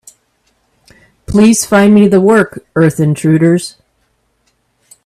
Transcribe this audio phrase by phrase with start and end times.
[1.27, 3.77] Please find me the work, Earth Intruders.